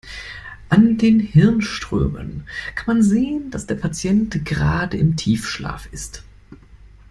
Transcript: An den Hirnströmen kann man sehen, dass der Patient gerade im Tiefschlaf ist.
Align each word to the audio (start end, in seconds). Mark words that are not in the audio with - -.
An 0.67 0.97
den 0.97 1.19
Hirnströmen 1.19 2.45
kann 2.73 2.85
man 2.97 3.03
sehen, 3.03 3.51
dass 3.51 3.67
der 3.67 3.75
Patient 3.75 4.43
gerade 4.45 4.97
im 4.97 5.15
Tiefschlaf 5.15 5.87
ist. 5.91 6.23